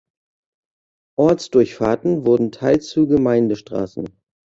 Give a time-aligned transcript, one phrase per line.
[1.19, 4.07] Ortsdurchfahrten wurden teils zu Gemeindestraßen.